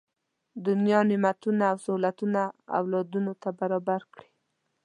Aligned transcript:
دنیا 0.65 0.99
نعمتونه 1.09 1.63
او 1.71 1.77
سهولتونه 1.85 2.41
اولادونو 2.79 3.33
ته 3.41 3.49
برابر 3.59 4.01
کړي. 4.13 4.29